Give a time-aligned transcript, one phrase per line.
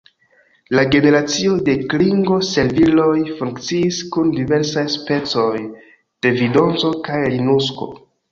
[0.77, 5.55] La generacio de klingo-serviloj funkciis kun diversaj specoj
[6.27, 7.91] de Vindozo kaj Linukso.